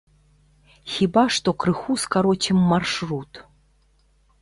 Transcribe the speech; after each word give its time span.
Хіба 0.93 1.25
што 1.37 1.53
крыху 1.65 1.99
скароцім 2.07 2.57
маршрут. 2.75 3.47